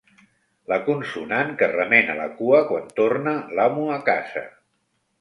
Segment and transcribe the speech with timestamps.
[0.71, 4.49] La consonant que remena la cua quan torna l'amo a casa.